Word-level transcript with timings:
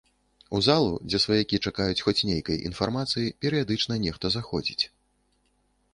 У 0.59 0.61
залу, 0.67 0.93
дзе 1.09 1.19
сваякі 1.25 1.59
чакаюць 1.69 2.03
хоць 2.07 2.25
нейкай 2.31 2.63
інфармацыі, 2.71 3.35
перыядычна 3.45 4.01
нехта 4.07 4.25
заходзіць. 4.37 4.83